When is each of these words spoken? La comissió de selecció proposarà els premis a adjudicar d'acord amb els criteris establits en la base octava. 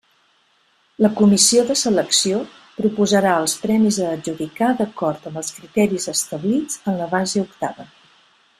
La 1.05 1.09
comissió 1.17 1.65
de 1.67 1.75
selecció 1.81 2.39
proposarà 2.79 3.35
els 3.43 3.55
premis 3.67 3.99
a 4.07 4.07
adjudicar 4.15 4.71
d'acord 4.81 5.29
amb 5.33 5.41
els 5.43 5.55
criteris 5.59 6.11
establits 6.17 6.81
en 6.93 6.99
la 7.03 7.11
base 7.17 7.45
octava. 7.51 7.89